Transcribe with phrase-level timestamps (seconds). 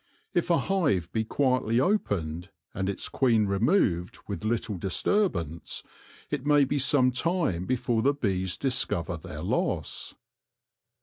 [0.33, 5.83] If a hive be quietly opened, and its queen removed with little disturbance,
[6.31, 10.15] it may be some time before the bees discover their loss.